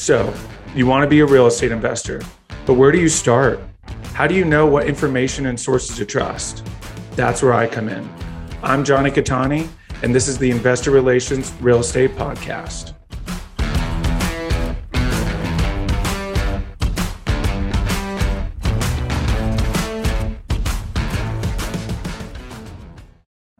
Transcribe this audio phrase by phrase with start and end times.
[0.00, 0.32] So,
[0.74, 2.22] you want to be a real estate investor,
[2.64, 3.60] but where do you start?
[4.14, 6.66] How do you know what information and sources to trust?
[7.16, 8.08] That's where I come in.
[8.62, 9.68] I'm Jonny Cattani,
[10.02, 12.94] and this is the Investor Relations Real Estate Podcast.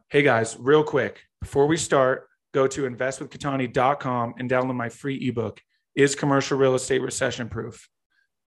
[0.08, 5.60] Hey guys, real quick, before we start, go to investwithcattani.com and download my free ebook,
[6.00, 7.86] Is Commercial Real Estate Recession Proof?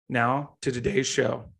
[0.09, 1.51] Now to today's show.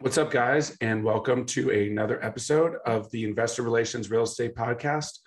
[0.00, 5.20] What's up, guys, and welcome to another episode of the Investor Relations Real Estate Podcast.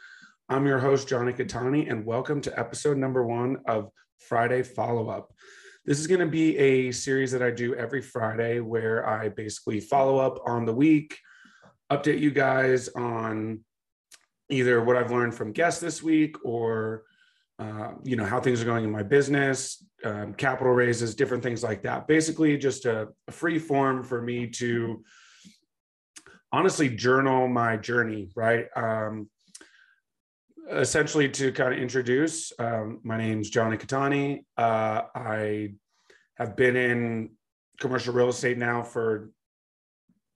[0.50, 5.32] I'm your host, Jonny Cattani, and welcome to episode number one of Friday Follow Up.
[5.86, 9.80] This is going to be a series that I do every Friday where I basically
[9.80, 11.18] follow up on the week,
[11.90, 13.62] update you guys on
[14.50, 17.06] either what I've learned from guests this week or
[17.60, 21.64] uh, you know how things are going in my business, um, capital raises, different things
[21.64, 22.08] like that.
[22.08, 25.04] Basically, just a, a free form for me to
[26.52, 28.30] honestly journal my journey.
[28.36, 28.68] Right.
[28.76, 29.30] Um,
[30.72, 34.46] essentially, to kind of introduce, um, my name's Jonny Cattani.
[34.56, 35.74] Uh, I
[36.36, 37.32] have been in
[37.80, 39.32] commercial real estate now for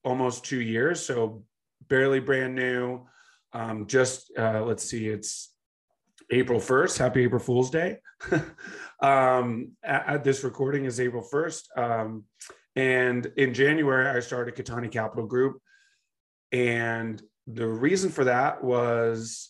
[0.03, 1.43] almost two years, so
[1.87, 3.05] barely brand new.
[3.53, 5.50] Um, just uh, let's see, it's
[6.31, 6.97] April 1st.
[6.97, 7.97] Happy April Fool's Day.
[9.01, 11.77] um, at, at, this recording is April 1st.
[11.77, 12.23] Um,
[12.75, 15.61] and in January, I started Cattani Capital Group.
[16.51, 19.49] And the reason for that was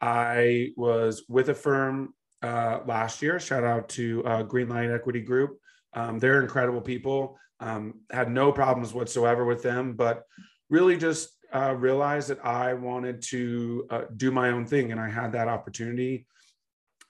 [0.00, 3.40] I was with a firm uh, last year.
[3.40, 5.58] Shout out to uh, Greenlight Equity Group.
[5.92, 7.36] Um, they're incredible people.
[7.58, 10.22] Um, had no problems whatsoever with them, but
[10.70, 15.08] really just uh, realized that I wanted to uh, do my own thing, and I
[15.08, 16.26] had that opportunity,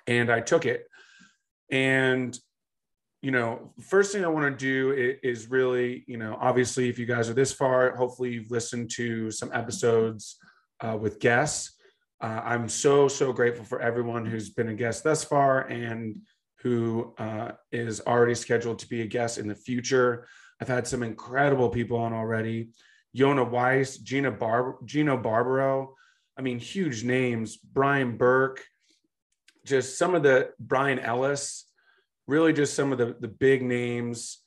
[0.06, 0.86] and I took it.
[1.70, 2.38] And
[3.22, 6.98] you know, first thing I want to do is, is really, you know, obviously, if
[6.98, 10.36] you guys are this far, hopefully you've listened to some episodes
[10.80, 11.76] uh, with guests.
[12.20, 16.16] Uh, I'm so so grateful for everyone who's been a guest thus far and
[16.62, 20.26] who uh, is already scheduled to be a guest in the future.
[20.60, 22.70] I've had some incredible people on already.
[23.12, 25.94] Yonah Weiss, Gina Bar- Gino Barbaro.
[26.38, 27.56] I mean, huge names.
[27.56, 28.64] Brian Burke,
[29.64, 31.66] just some of the Brian Ellis,
[32.26, 34.38] really just some of the, the big names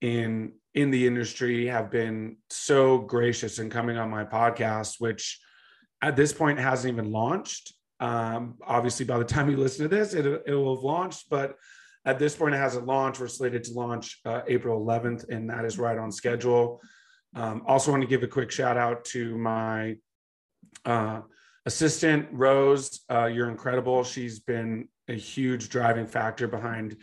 [0.00, 5.38] in in the industry have been so gracious in coming on my podcast, which
[6.00, 7.74] at this point hasn't even launched.
[8.00, 11.56] Um, obviously, by the time you listen to this, it, it will have launched, but
[12.04, 13.20] at this point, it hasn't launched.
[13.20, 16.80] We're slated to launch uh, April 11th, and that is right on schedule.
[17.34, 19.96] Um, also, want to give a quick shout out to my
[20.84, 21.22] uh,
[21.66, 23.00] assistant, Rose.
[23.10, 24.04] Uh, you're incredible.
[24.04, 26.96] She's been a huge driving factor behind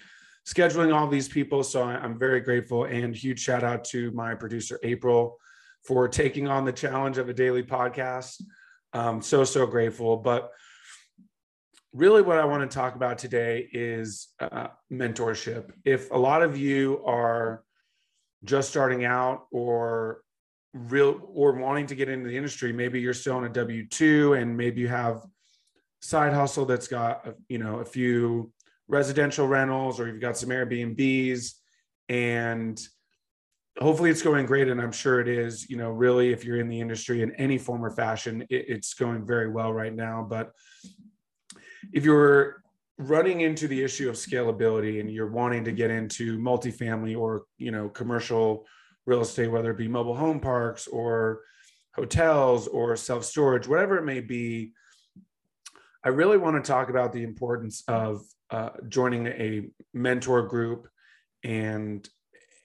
[0.46, 1.64] scheduling all these people.
[1.64, 2.86] So I, am very grateful.
[2.86, 5.38] And huge shout out to my producer, April,
[5.84, 8.42] for taking on the challenge of a daily podcast.
[8.94, 10.18] Um, so, so grateful.
[10.18, 10.52] But
[11.94, 15.72] really, what I want to talk about today is uh, mentorship.
[15.86, 17.64] If a lot of you are
[18.44, 20.22] just starting out or
[20.74, 24.56] real or wanting to get into the industry maybe you're still on a w2 and
[24.56, 25.24] maybe you have
[26.02, 28.52] side hustle that's got you know a few
[28.88, 31.54] residential rentals or you've got some airbnbs
[32.08, 32.82] and
[33.80, 34.68] hopefully it's going great.
[34.68, 37.58] And i'm sure it is you know really if you're in the industry in any
[37.58, 40.26] form or fashion it, it's going very well right now.
[40.28, 40.52] But
[41.94, 42.64] if you're
[43.00, 47.72] running into the issue of scalability and you're wanting to get into multifamily or you
[47.72, 48.66] know commercial
[49.06, 51.42] real estate whether it be mobile home parks or
[51.96, 54.74] hotels or self storage whatever it may be
[56.04, 58.22] i really want to talk about the importance of
[58.52, 60.88] uh, joining a mentor group
[61.44, 62.08] and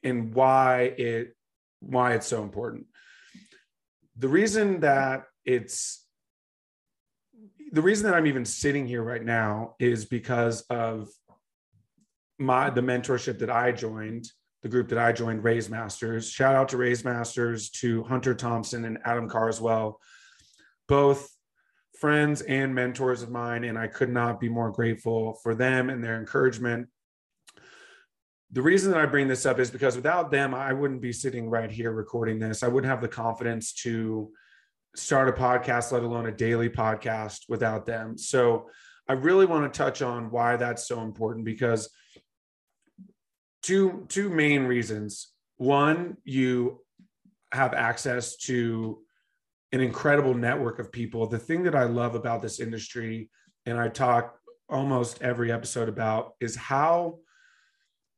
[0.03, 1.35] and why it
[1.81, 2.87] why it's so important.
[4.17, 6.04] The reason that it's
[7.75, 11.09] the reason that I'm even sitting here right now is because of
[12.39, 14.31] my the mentorship that I joined,
[14.63, 16.31] the group that I joined, Raise Masters.
[16.31, 20.01] Shout out to Raise Masters, to Hunter Thompson and Adam Carswell,
[20.87, 21.29] both
[21.99, 26.03] friends and mentors of mine, and I could not be more grateful for them and
[26.03, 26.87] their encouragement.
[28.53, 31.51] The reason that I bring this up is because without them, I wouldn't be sitting
[31.51, 32.63] right here recording this.
[32.63, 34.31] I wouldn't have the confidence to
[34.95, 38.17] start a podcast, let alone a daily podcast without them.
[38.17, 38.69] So
[39.09, 41.91] I really want to touch on why that's so important because
[43.63, 45.33] two two main reasons.
[45.57, 46.81] One, you
[47.53, 49.01] have access to
[49.73, 51.27] an incredible network of people.
[51.27, 53.31] The thing that I love about this industry,
[53.67, 54.39] and I talk
[54.69, 57.19] almost every episode about is how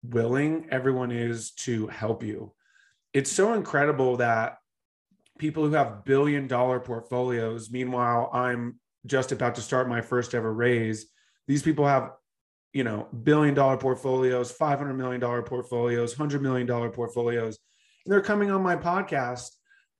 [0.02, 2.52] willing everyone is to help you.
[3.12, 4.58] It's so incredible that
[5.38, 10.52] people who have billion dollar portfolios, meanwhile, I'm just about to start my first ever
[10.52, 11.06] raise.
[11.46, 12.12] These people have,
[12.72, 17.58] you know, billion dollar portfolios, $500 million portfolios, $100 million portfolios.
[18.04, 19.50] And they're coming on my podcast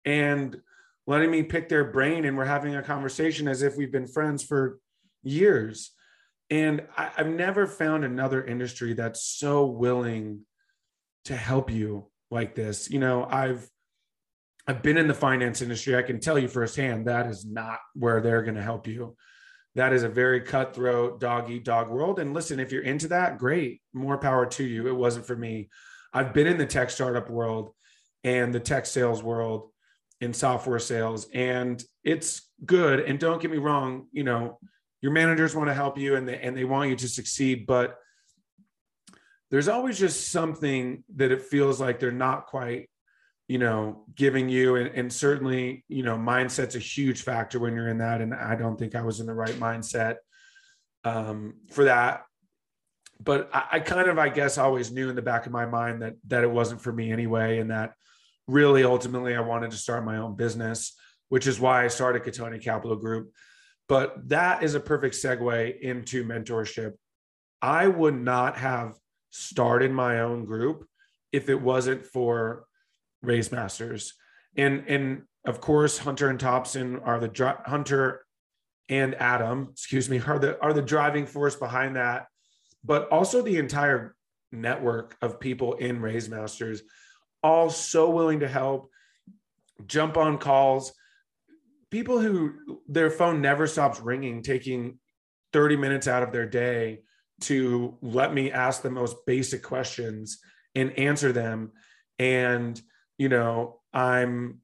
[0.05, 0.61] and
[1.07, 2.25] letting me pick their brain.
[2.25, 4.79] And we're having a conversation as if we've been friends for
[5.23, 5.93] years.
[6.51, 10.43] And I, have never found another industry that's so willing
[11.25, 12.91] to help you like this.
[12.91, 13.69] You know, I've
[14.67, 15.97] I've been in the finance industry.
[15.97, 19.17] I can tell you firsthand that is not where they're going to help you.
[19.77, 22.19] That is a very cutthroat, dog eat dog world.
[22.19, 24.89] And listen, if you're into that, great, more power to you.
[24.89, 25.69] It wasn't for me.
[26.13, 27.71] I've been in the tech startup world
[28.25, 29.71] and the tech sales world
[30.21, 33.01] in software sales, and it's good.
[33.01, 34.59] And don't get me wrong, you know,
[35.03, 37.99] your managers want to help you and they, and they want you to succeed, but
[39.51, 42.89] there's always just something that it feels like they're not quite
[43.49, 47.89] you know giving you and, and certainly you know mindset's a huge factor when you're
[47.89, 50.17] in that and i don't think i was in the right mindset
[51.05, 52.23] um, for that.
[53.23, 56.03] But I, I, kind of i guess always knew in the back of my mind
[56.03, 57.93] that that it wasn't for me anyway and that
[58.47, 60.95] really ultimately i wanted to start my own business
[61.31, 63.33] which is why i started cattani capital group.
[63.89, 66.95] But that is a perfect segue into mentorship.
[67.63, 68.95] I would not have
[69.31, 70.87] started my own group
[71.33, 72.65] if it wasn't for
[73.27, 74.15] raise masters.
[74.57, 78.25] And and of course hunter and thompson are the hunter
[78.89, 82.27] and adam excuse me are the are the driving force behind that.
[82.85, 84.15] But also the entire
[84.53, 86.83] network of people in raise masters
[87.43, 88.91] all so willing to help
[89.87, 90.93] jump on calls.
[91.91, 94.99] People who their phone never stops ringing taking
[95.53, 97.01] 30 minutes out of their day
[97.43, 100.39] to let me ask the most basic questions
[100.75, 101.73] and answer them.
[102.19, 102.81] And
[103.19, 104.61] you know, I'm,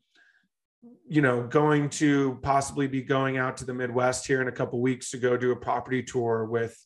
[1.08, 4.80] you know, going to possibly be going out to the Midwest here in a couple
[4.80, 6.76] weeks to go do a property tour with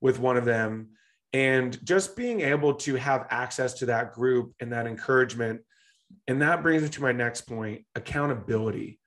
[0.00, 0.88] with one of them.
[1.32, 5.60] And just being able to have access to that group and that encouragement.
[6.28, 8.98] And that brings me to my next point accountability.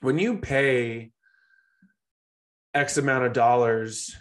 [0.00, 1.12] When you pay
[2.74, 4.14] x amount of dollars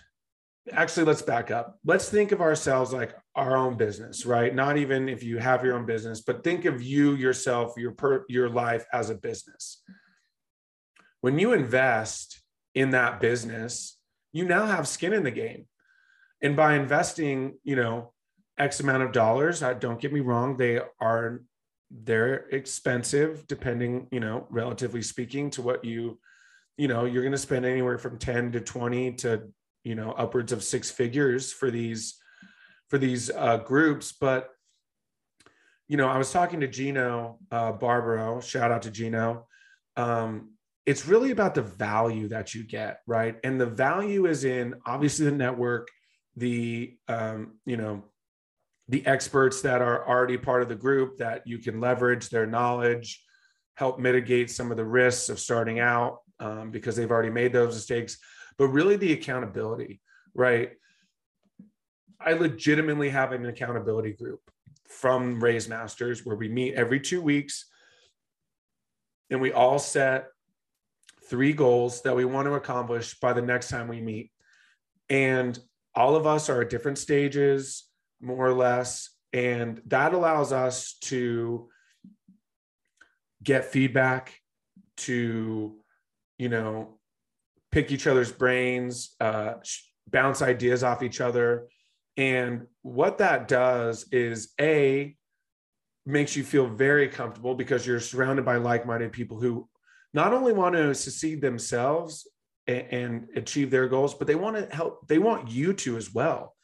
[0.71, 1.79] actually let's back up.
[1.85, 4.53] Let's think of ourselves like our own business right?
[4.53, 8.25] Not even if you have your own business but think of you yourself your per
[8.29, 9.81] your life as a business.
[11.21, 12.41] When you invest
[12.73, 13.97] in that business
[14.33, 15.65] you now have skin in the game.
[16.41, 18.13] And by investing you know
[18.57, 21.41] x amount of dollars don't get me wrong they are
[21.91, 26.19] they're expensive depending you know relatively speaking to what you
[26.77, 29.43] you know you're going to spend anywhere from 10 to 20 to
[29.83, 32.15] you know upwards of six figures for these
[32.89, 34.49] for these uh, groups but
[35.87, 39.47] you know i was talking to gino uh, barbaro shout out to gino
[39.97, 40.51] um,
[40.85, 45.25] it's really about the value that you get right and the value is in obviously
[45.25, 45.87] the network
[46.35, 48.03] the um, you know
[48.88, 53.23] the experts that are already part of the group that you can leverage their knowledge
[53.75, 57.73] help mitigate some of the risks of starting out um, because they've already made those
[57.73, 58.17] mistakes
[58.57, 60.01] but really the accountability,
[60.33, 60.71] right?
[62.25, 64.41] I legitimately have an accountability group
[64.89, 67.65] from Raise Masters where we meet every two weeks
[69.29, 70.27] and we all set
[71.29, 74.32] three goals that we want to accomplish by the next time we meet.
[75.10, 75.58] And
[75.94, 77.86] all of us are at different stages,
[78.22, 79.10] more or less.
[79.34, 81.70] And that allows us to
[83.44, 84.39] get feedback,
[84.98, 85.75] to,
[86.38, 87.00] you know,
[87.72, 89.55] pick each other's brains, uh,
[90.10, 91.67] bounce ideas off each other.
[92.17, 95.15] And what that does is A,
[96.05, 99.67] makes you feel very comfortable because you're surrounded by like minded people who
[100.13, 102.27] not only want to succeed themselves
[102.67, 106.55] and, achieve their goals, but they want to help, they want you to as well.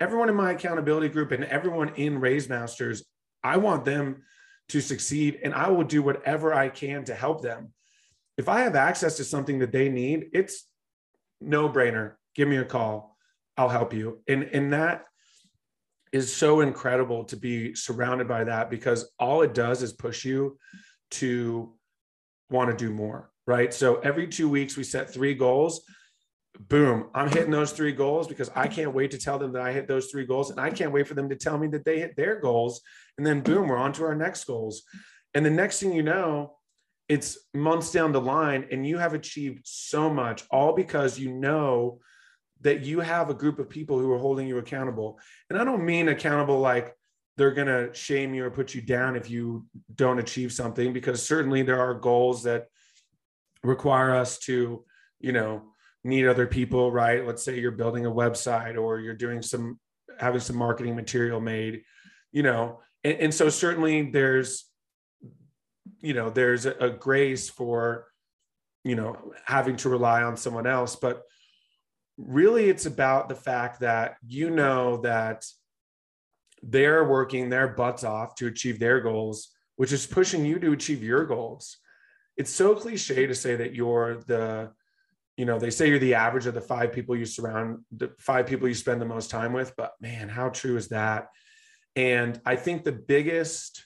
[0.00, 3.04] Everyone in my accountability group and everyone in Raise Masters,
[3.42, 4.22] I want them
[4.68, 7.72] to succeed and I will do whatever I can to help them
[8.36, 10.66] if I have access to something that they need, it's
[11.40, 12.14] no brainer.
[12.34, 13.13] Give me a call.
[13.56, 14.20] I'll help you.
[14.28, 15.04] And, and that
[16.12, 20.58] is so incredible to be surrounded by that because all it does is push you
[21.10, 21.74] to
[22.50, 23.30] want to do more.
[23.46, 23.74] Right.
[23.74, 25.84] So every two weeks, we set three goals.
[26.68, 29.72] Boom, I'm hitting those three goals because I can't wait to tell them that I
[29.72, 30.50] hit those three goals.
[30.50, 32.80] And I can't wait for them to tell me that they hit their goals.
[33.18, 34.84] And then, boom, we're on to our next goals.
[35.34, 36.54] And the next thing you know,
[37.08, 41.98] it's months down the line and you have achieved so much all because you know
[42.64, 45.20] that you have a group of people who are holding you accountable.
[45.48, 46.96] And I don't mean accountable like
[47.36, 51.22] they're going to shame you or put you down if you don't achieve something, because
[51.22, 52.66] certainly there are goals that
[53.62, 54.84] require us to,
[55.20, 55.62] you know,
[56.04, 57.26] need other people, right?
[57.26, 59.78] Let's say you're building a website or you're doing some,
[60.18, 61.82] having some marketing material made,
[62.32, 64.64] you know, and, and so certainly there's,
[66.00, 68.06] you know, there's a, a grace for,
[68.84, 71.22] you know, having to rely on someone else, but
[72.16, 75.44] really it's about the fact that you know that
[76.62, 81.02] they're working their butts off to achieve their goals, which is pushing you to achieve
[81.02, 81.78] your goals.
[82.36, 84.70] It's so cliche to say that you're the,
[85.36, 88.46] you know, they say you're the average of the five people you surround, the five
[88.46, 91.28] people you spend the most time with, but man, how true is that?
[91.96, 93.84] And I think the biggest,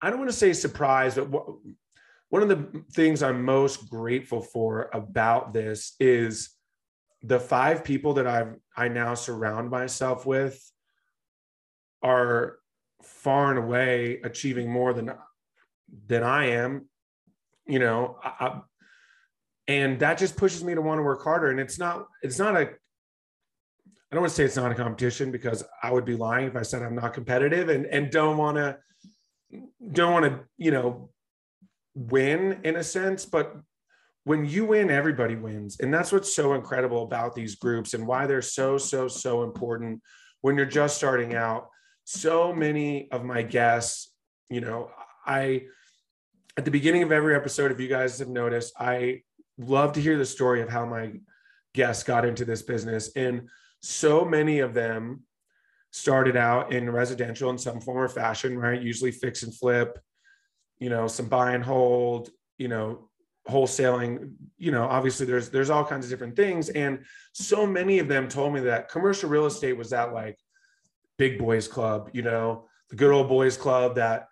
[0.00, 1.46] I don't want to say surprise, but
[2.36, 6.50] one of the things I'm most grateful for about this is
[7.22, 10.62] the five people that I've I now surround myself with
[12.02, 12.58] are
[13.02, 15.14] far and away achieving more than
[16.08, 16.90] than I am,
[17.66, 18.60] you know, I,
[19.66, 21.50] and that just pushes me to want to work harder.
[21.50, 25.32] And it's not it's not a I don't want to say it's not a competition
[25.32, 28.58] because I would be lying if I said I'm not competitive and and don't want
[28.58, 28.76] to
[29.90, 31.08] don't want to you know
[31.96, 33.56] win in a sense, but
[34.24, 35.78] when you win, everybody wins.
[35.80, 40.02] And that's what's so incredible about these groups and why they're so, so, so important
[40.42, 41.68] when you're just starting out.
[42.04, 44.12] So many of my guests,
[44.50, 44.90] you know,
[45.24, 45.66] I,
[46.56, 49.22] at the beginning of every episode, if you guys have noticed, I
[49.58, 51.12] love to hear the story of how my
[51.74, 53.10] guests got into this business.
[53.16, 53.48] And
[53.80, 55.22] so many of them
[55.92, 58.82] started out in residential in some form or fashion, right?
[58.82, 59.98] Usually fix and flip,
[60.78, 63.08] you know, some buy and hold, you know,
[63.48, 66.68] wholesaling, you know, obviously there's there's all kinds of different things.
[66.68, 70.38] And so many of them told me that commercial real estate was that like
[71.16, 74.28] big boys club, you know, the good old boys club that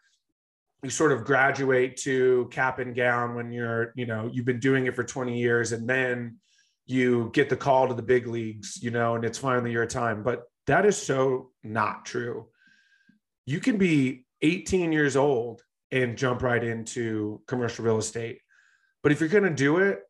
[0.83, 4.87] you sort of graduate to cap and gown when you're, you know, you've been doing
[4.87, 6.37] it for 20 years and then
[6.87, 10.23] you get the call to the big leagues, you know, and it's finally your time.
[10.23, 12.49] But that is so not true.
[13.47, 15.63] You can be 18 years old
[15.95, 18.41] and jump right into commercial real estate.
[19.05, 20.01] But if you're going to do it,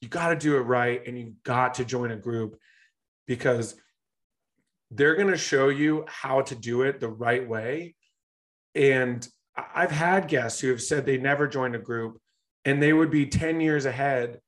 [0.00, 2.58] you got to do it right and you got to join a group
[3.28, 3.76] because
[4.90, 7.94] they're going to show you how to do it the right way.
[8.74, 9.26] And
[9.56, 12.18] I've had guests who have said they never joined a group
[12.64, 14.40] and they would be 10 years ahead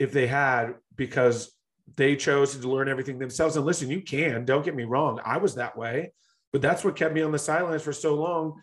[0.00, 1.52] if they had because
[1.96, 3.54] they chose to learn everything themselves.
[3.54, 5.20] And listen, you can, don't get me wrong.
[5.24, 6.12] I was that way,
[6.52, 8.54] but that's what kept me on the sidelines for so long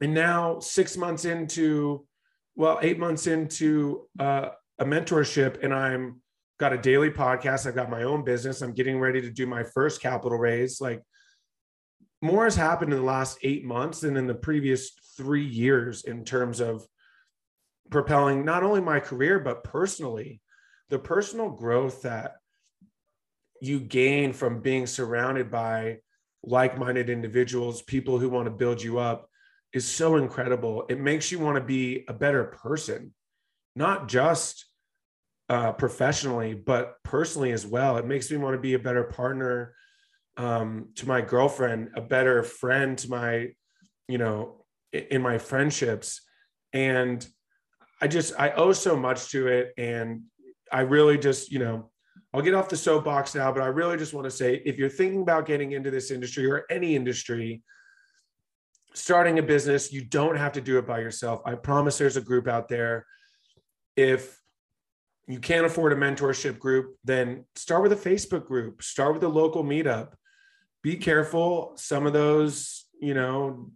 [0.00, 2.06] and now six months into
[2.56, 6.20] well eight months into uh, a mentorship and i'm
[6.60, 7.66] got a daily podcast.
[7.66, 8.60] I've got my own business.
[8.60, 10.78] I'm getting ready to do my first capital raise.
[10.78, 11.02] Like
[12.20, 16.22] more has happened in the last eight months than in the previous three years in
[16.22, 16.86] terms of
[17.90, 20.40] propelling not only my career but personally
[20.90, 22.34] the personal growth that
[23.60, 25.96] you gain from being surrounded by
[26.44, 29.28] like-minded individuals people who want to build you up
[29.72, 30.84] is so incredible.
[30.88, 33.14] It makes you want to be a better person,
[33.76, 34.66] not just
[35.48, 37.96] uh, professionally, but personally as well.
[37.96, 39.74] It makes me want to be a better partner
[40.36, 43.48] um, to my girlfriend, a better friend to my,
[44.08, 46.20] you know, in my friendships.
[46.72, 47.26] And
[48.00, 49.72] I just, I owe so much to it.
[49.76, 50.22] And
[50.72, 51.90] I really just, you know,
[52.32, 54.88] I'll get off the soapbox now, but I really just want to say if you're
[54.88, 57.62] thinking about getting into this industry or any industry,
[58.94, 61.40] starting a business, you don't have to do it by yourself.
[61.44, 63.06] I promise there's a group out there.
[63.96, 64.40] If
[65.26, 69.28] you can't afford a mentorship group, then start with a Facebook group, start with a
[69.28, 70.14] local meetup.
[70.82, 71.72] Be careful.
[71.76, 73.70] Some of those, you know,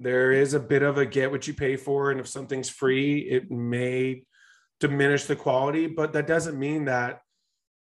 [0.00, 2.10] there is a bit of a get what you pay for.
[2.10, 4.24] And if something's free, it may
[4.80, 7.20] diminish the quality, but that doesn't mean that,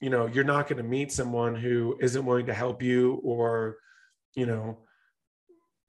[0.00, 3.76] you know, you're not going to meet someone who isn't willing to help you or,
[4.34, 4.78] you know,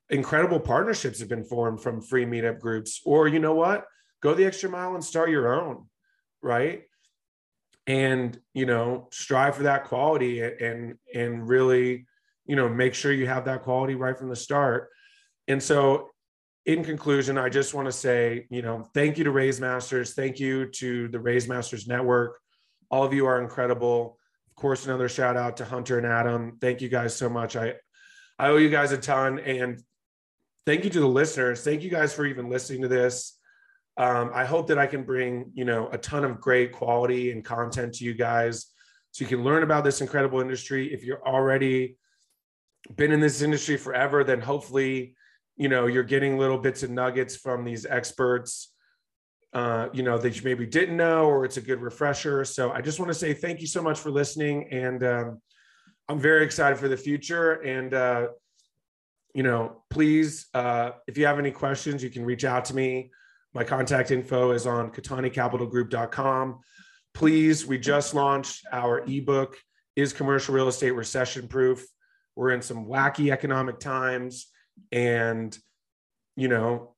[0.09, 3.85] incredible partnerships have been formed from free meetup groups or you know what?
[4.21, 5.85] Go the extra mile and start your own
[6.43, 6.83] right?
[7.87, 12.05] And you know strive for that quality and and really
[12.45, 14.89] you know make sure you have that quality right from the start.
[15.47, 16.09] And so
[16.65, 20.13] in conclusion i just want to say you know thank you to raise masters.
[20.13, 22.39] Thank you to the raise masters network.
[22.89, 24.17] All of you are incredible.
[24.49, 26.57] Of course another shout out to hunter and adam.
[26.61, 27.57] Thank you guys so much.
[27.57, 27.73] I
[28.39, 29.81] i owe you guys a ton and
[30.65, 31.63] thank you to the listeners.
[31.63, 33.37] Thank you guys for even listening to this.
[33.97, 37.43] Um, I hope that I can bring, you know, a ton of great quality and
[37.45, 38.67] content to you guys
[39.11, 40.91] so you can learn about this incredible industry.
[40.91, 41.97] If you're already
[42.95, 45.15] been in this industry forever, then hopefully,
[45.55, 48.73] you know, you're getting little bits and nuggets from these experts,
[49.53, 52.43] uh, you know, that you maybe didn't know, or it's a good refresher.
[52.43, 54.69] So I just want to say thank you so much for listening.
[54.71, 55.41] And um,
[56.09, 57.61] I'm very excited for the future.
[57.61, 58.27] And, uh,
[59.33, 63.11] you know, please, uh, if you have any questions, you can reach out to me.
[63.53, 66.59] My contact info is on cattanicapitalgroup.com.
[67.13, 69.57] Please, we just launched our ebook,
[69.95, 71.85] Is Commercial Real Estate Recession Proof?
[72.35, 74.47] We're in some wacky economic times.
[74.91, 75.55] And,
[76.35, 76.95] you know,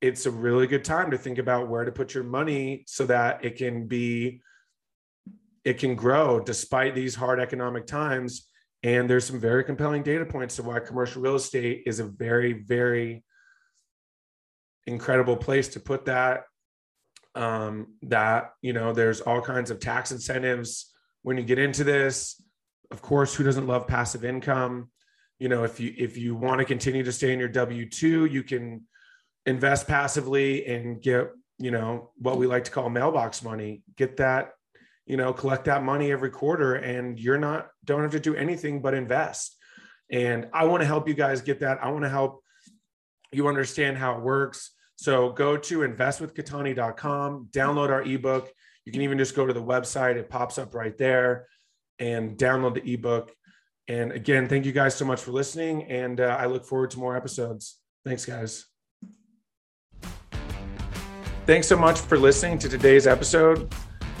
[0.00, 3.44] it's a really good time to think about where to put your money so that
[3.44, 4.40] it can be,
[5.64, 8.48] it can grow despite these hard economic times.
[8.82, 12.52] And there's some very compelling data points to why commercial real estate is a very,
[12.52, 13.24] very
[14.86, 16.44] incredible place to put that.
[17.34, 20.92] Um, that you know there's all kinds of tax incentives
[21.22, 22.42] when you get into this.
[22.90, 24.90] Of course who doesn't love passive income?
[25.38, 28.42] You know if you if you want to continue to stay in your w2 you
[28.42, 28.82] can
[29.46, 33.82] invest passively and get you know what we like to call mailbox money.
[33.96, 34.52] Get that
[35.08, 38.80] you know collect that money every quarter and you're not don't have to do anything
[38.80, 39.56] but invest
[40.10, 42.42] and i want to help you guys get that i want to help
[43.32, 48.50] you understand how it works so go to investwithcattani.com, download our ebook.
[48.84, 51.46] You can even just go to the website, it pops up right there,
[52.00, 53.32] and download the ebook.
[53.86, 55.84] And again, thank you guys so much for listening.
[55.84, 57.78] And uh, I look forward to more episodes.
[58.04, 58.66] Thanks, guys.
[61.46, 63.72] Thanks so much for listening to today's episode.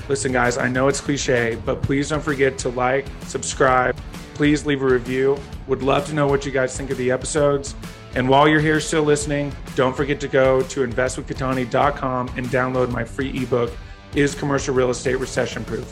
[0.08, 3.96] Listen, guys, I know it's cliche, but please don't forget to like, subscribe.
[4.34, 5.38] Please leave a review.
[5.66, 7.74] Would love to know what you guys think of the episodes.
[8.14, 13.04] And while you're here still listening, don't forget to go to investwithcattani.com and download my
[13.04, 13.70] free ebook,
[14.14, 15.84] Is Commercial Real Estate Recession Proof?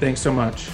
[0.00, 0.68] Thanks so much.